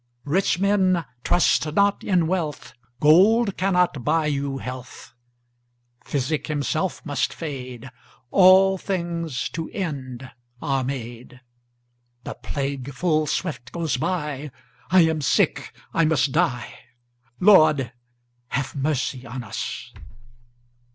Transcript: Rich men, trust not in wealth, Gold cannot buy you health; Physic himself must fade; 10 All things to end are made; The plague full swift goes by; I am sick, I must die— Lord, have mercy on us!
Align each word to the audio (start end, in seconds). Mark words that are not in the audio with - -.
Rich 0.25 0.57
men, 0.59 1.05
trust 1.23 1.71
not 1.75 2.03
in 2.03 2.25
wealth, 2.25 2.73
Gold 2.99 3.55
cannot 3.55 4.03
buy 4.03 4.25
you 4.25 4.57
health; 4.57 5.13
Physic 6.03 6.47
himself 6.47 7.05
must 7.05 7.31
fade; 7.31 7.81
10 7.83 7.91
All 8.31 8.77
things 8.79 9.47
to 9.49 9.69
end 9.69 10.31
are 10.59 10.83
made; 10.83 11.41
The 12.23 12.33
plague 12.33 12.91
full 12.95 13.27
swift 13.27 13.71
goes 13.71 13.97
by; 13.97 14.49
I 14.89 15.01
am 15.01 15.21
sick, 15.21 15.71
I 15.93 16.03
must 16.05 16.31
die— 16.31 16.79
Lord, 17.39 17.91
have 18.47 18.75
mercy 18.75 19.27
on 19.27 19.43
us! 19.43 19.93